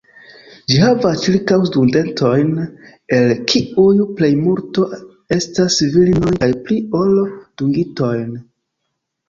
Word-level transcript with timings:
Ĝi 0.71 0.77
havas 0.83 1.19
ĉirkaŭ 1.25 1.59
studentojn, 1.69 2.49
el 3.19 3.35
kiuj 3.53 3.93
plejmulto 4.21 4.89
estas 5.39 5.79
virinoj, 5.99 6.35
kaj 6.43 6.51
pli 6.67 6.81
ol 7.05 7.15
dungitojn. 7.23 8.37